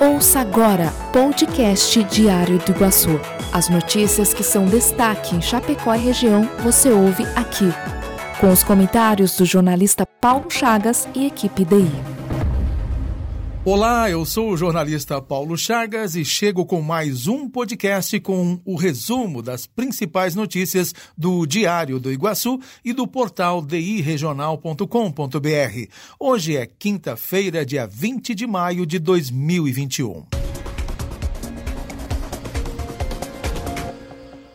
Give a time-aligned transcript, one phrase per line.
[0.00, 3.20] Ouça agora podcast Diário do Iguaçu.
[3.52, 7.72] As notícias que são destaque em Chapecó e região você ouve aqui.
[8.40, 12.13] Com os comentários do jornalista Paulo Chagas e equipe DI.
[13.66, 18.76] Olá, eu sou o jornalista Paulo Chagas e chego com mais um podcast com o
[18.76, 25.88] resumo das principais notícias do Diário do Iguaçu e do portal diregional.com.br.
[26.20, 30.26] Hoje é quinta-feira, dia 20 de maio de 2021.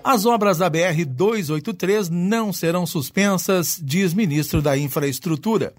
[0.04, 5.74] As obras da BR 283 não serão suspensas, diz ministro da Infraestrutura.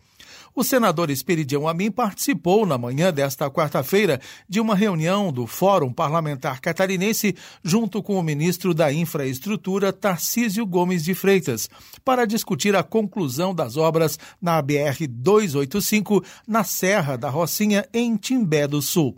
[0.55, 6.61] O senador Esperidião Amin participou na manhã desta quarta-feira de uma reunião do Fórum Parlamentar
[6.61, 11.71] Catarinense junto com o ministro da Infraestrutura, Tarcísio Gomes de Freitas,
[12.05, 18.67] para discutir a conclusão das obras na BR 285 na Serra da Rocinha, em Timbé
[18.67, 19.17] do Sul.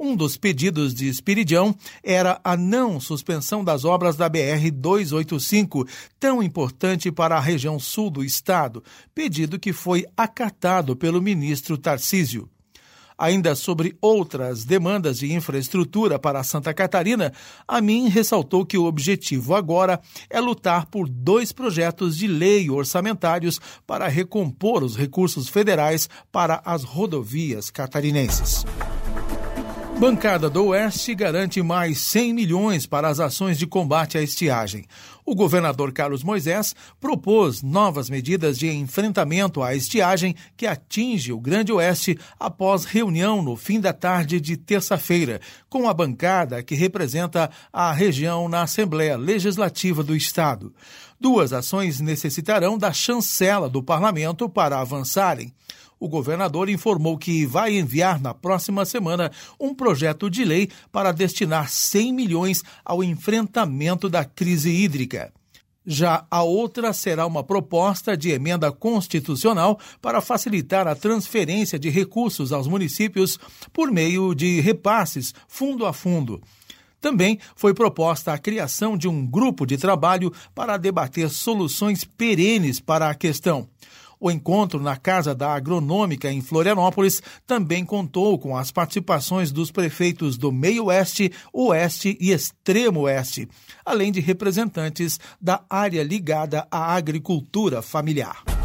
[0.00, 5.88] Um dos pedidos de Espiridião era a não suspensão das obras da BR-285,
[6.20, 12.48] tão importante para a região sul do estado, pedido que foi acatado pelo ministro Tarcísio.
[13.18, 17.32] Ainda sobre outras demandas de infraestrutura para Santa Catarina,
[17.66, 23.60] a mim ressaltou que o objetivo agora é lutar por dois projetos de lei orçamentários
[23.84, 28.64] para recompor os recursos federais para as rodovias catarinenses.
[29.98, 34.86] Bancada do Oeste garante mais 100 milhões para as ações de combate à estiagem.
[35.26, 41.72] O governador Carlos Moisés propôs novas medidas de enfrentamento à estiagem que atinge o Grande
[41.72, 47.92] Oeste após reunião no fim da tarde de terça-feira, com a bancada que representa a
[47.92, 50.72] região na Assembleia Legislativa do Estado.
[51.20, 55.52] Duas ações necessitarão da chancela do parlamento para avançarem
[56.00, 61.68] o governador informou que vai enviar na próxima semana um projeto de lei para destinar
[61.70, 65.32] 100 milhões ao enfrentamento da crise hídrica.
[65.90, 72.52] Já a outra será uma proposta de emenda constitucional para facilitar a transferência de recursos
[72.52, 73.38] aos municípios
[73.72, 76.42] por meio de repasses fundo a fundo.
[77.00, 83.08] Também foi proposta a criação de um grupo de trabalho para debater soluções perenes para
[83.08, 83.66] a questão.
[84.20, 90.36] O encontro na Casa da Agronômica em Florianópolis também contou com as participações dos prefeitos
[90.36, 93.48] do Meio Oeste, Oeste e Extremo Oeste,
[93.84, 98.57] além de representantes da área ligada à agricultura familiar.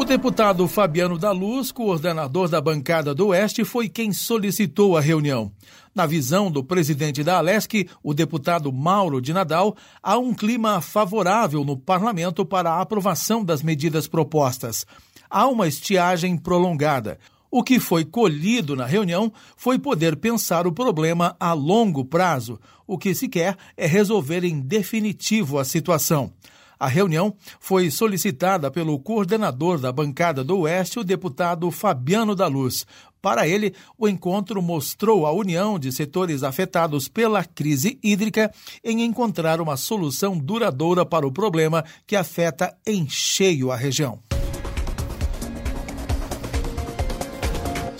[0.00, 5.52] O deputado Fabiano da Luz, coordenador da bancada do Oeste, foi quem solicitou a reunião.
[5.94, 11.66] Na visão do presidente da Alesc, o deputado Mauro de Nadal, há um clima favorável
[11.66, 14.86] no parlamento para a aprovação das medidas propostas.
[15.28, 17.18] Há uma estiagem prolongada.
[17.50, 22.58] O que foi colhido na reunião foi poder pensar o problema a longo prazo.
[22.86, 26.32] O que se quer é resolver em definitivo a situação.
[26.80, 32.86] A reunião foi solicitada pelo coordenador da bancada do Oeste, o deputado Fabiano da Luz.
[33.20, 38.50] Para ele, o encontro mostrou a união de setores afetados pela crise hídrica
[38.82, 44.29] em encontrar uma solução duradoura para o problema que afeta em cheio a região.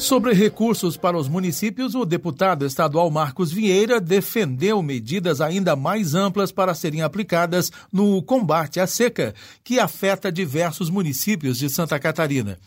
[0.00, 6.50] Sobre recursos para os municípios, o deputado estadual Marcos Vieira defendeu medidas ainda mais amplas
[6.50, 12.58] para serem aplicadas no combate à seca, que afeta diversos municípios de Santa Catarina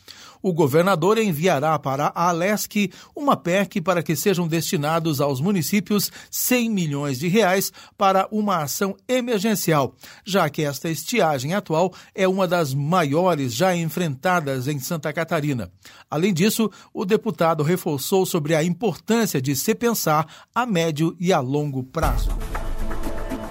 [0.44, 6.70] o governador enviará para a Alesc uma PEC para que sejam destinados aos municípios 100
[6.70, 9.96] milhões de reais para uma ação emergencial,
[10.26, 15.72] já que esta estiagem atual é uma das maiores já enfrentadas em Santa Catarina.
[16.12, 17.23] Além disso, o deputado
[17.64, 22.30] reforçou sobre a importância de se pensar a médio e a longo prazo.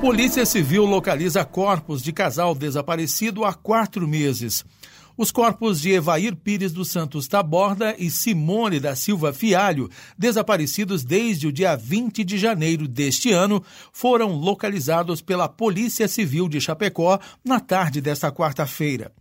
[0.00, 4.64] Polícia Civil localiza corpos de casal desaparecido há quatro meses.
[5.16, 9.88] Os corpos de Evair Pires dos Santos Taborda e Simone da Silva Fialho,
[10.18, 13.62] desaparecidos desde o dia 20 de janeiro deste ano,
[13.92, 19.12] foram localizados pela Polícia Civil de Chapecó na tarde desta quarta-feira.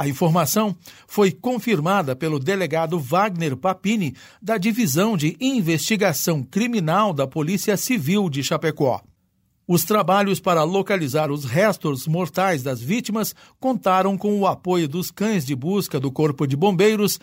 [0.00, 0.74] A informação
[1.06, 8.42] foi confirmada pelo delegado Wagner Papini, da Divisão de Investigação Criminal da Polícia Civil de
[8.42, 9.02] Chapecó.
[9.72, 15.46] Os trabalhos para localizar os restos mortais das vítimas contaram com o apoio dos cães
[15.46, 17.20] de busca do Corpo de Bombeiros,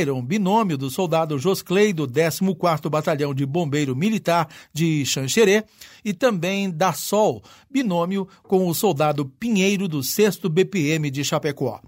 [0.00, 5.62] Iron, binômio do soldado Josclay do 14º Batalhão de Bombeiro Militar de Xanxerê,
[6.04, 11.80] e também da Sol, binômio com o soldado Pinheiro do 6 BPM de Chapecó.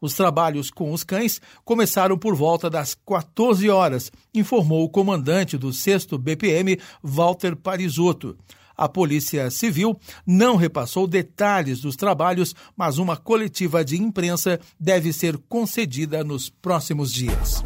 [0.00, 5.72] Os trabalhos com os cães começaram por volta das 14 horas, informou o comandante do
[5.72, 8.36] 6 BPM, Walter Parisotto.
[8.76, 15.36] A Polícia Civil não repassou detalhes dos trabalhos, mas uma coletiva de imprensa deve ser
[15.48, 17.62] concedida nos próximos dias.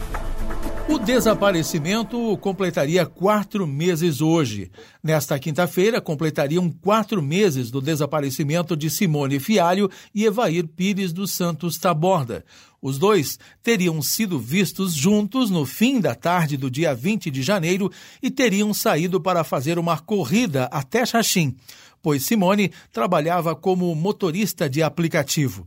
[0.89, 4.71] O desaparecimento completaria quatro meses hoje.
[5.03, 11.77] Nesta quinta-feira, completariam quatro meses do desaparecimento de Simone Fialho e Evair Pires dos Santos
[11.77, 12.45] Taborda.
[12.81, 17.91] Os dois teriam sido vistos juntos no fim da tarde do dia 20 de janeiro
[18.23, 21.57] e teriam saído para fazer uma corrida até Xaxim,
[22.01, 25.67] pois Simone trabalhava como motorista de aplicativo.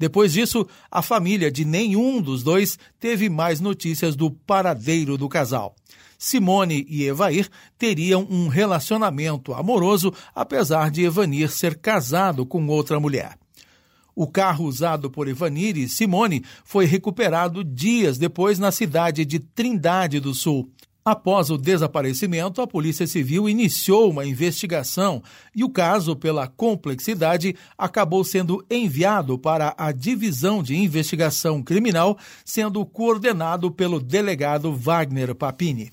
[0.00, 5.76] Depois disso, a família de nenhum dos dois teve mais notícias do paradeiro do casal.
[6.18, 13.36] Simone e Evair teriam um relacionamento amoroso, apesar de Evanir ser casado com outra mulher.
[14.16, 20.18] O carro usado por Evanir e Simone foi recuperado dias depois na cidade de Trindade
[20.18, 20.70] do Sul.
[21.02, 25.22] Após o desaparecimento, a Polícia Civil iniciou uma investigação
[25.56, 32.84] e o caso, pela complexidade, acabou sendo enviado para a Divisão de Investigação Criminal, sendo
[32.84, 35.90] coordenado pelo delegado Wagner Papini.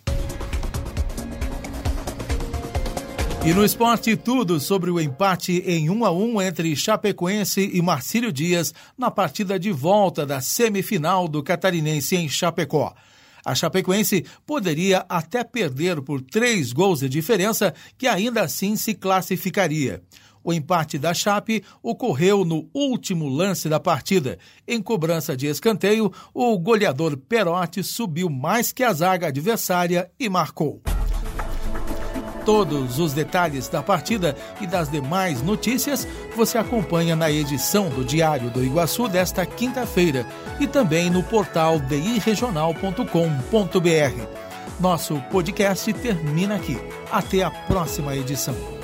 [3.46, 8.30] E no esporte, tudo sobre o empate em 1 a 1 entre Chapecoense e Marcílio
[8.30, 12.94] Dias na partida de volta da semifinal do Catarinense em Chapecó.
[13.48, 20.04] A Chapecoense poderia até perder por três gols de diferença, que ainda assim se classificaria.
[20.44, 24.38] O empate da Chape ocorreu no último lance da partida.
[24.68, 30.82] Em cobrança de escanteio, o goleador Perotti subiu mais que a zaga adversária e marcou.
[32.48, 38.50] Todos os detalhes da partida e das demais notícias você acompanha na edição do Diário
[38.50, 40.26] do Iguaçu desta quinta-feira
[40.58, 44.22] e também no portal diregional.com.br.
[44.80, 46.80] Nosso podcast termina aqui.
[47.12, 48.77] Até a próxima edição.